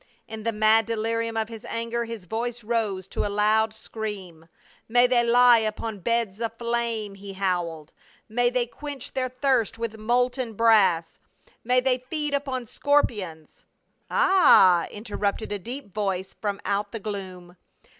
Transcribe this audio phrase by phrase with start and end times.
[0.27, 4.47] In the mad delirium of his anger his voice rose to a loud scream."
[4.89, 7.93] May they lie upon beds of flame!" he howled."
[8.27, 11.19] May they quench their thirst with molten brass!
[11.63, 13.67] May they feed upon scorpions
[14.09, 17.55] !""Ay!" interrupted a deep voice from out the gloom.